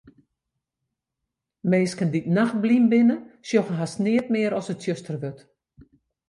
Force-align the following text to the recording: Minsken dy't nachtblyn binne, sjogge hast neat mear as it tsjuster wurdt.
Minsken 1.69 2.09
dy't 2.13 2.31
nachtblyn 2.35 2.85
binne, 2.91 3.17
sjogge 3.47 3.75
hast 3.79 4.01
neat 4.05 4.27
mear 4.33 4.51
as 4.59 4.67
it 4.73 4.79
tsjuster 4.81 5.17
wurdt. 5.21 5.39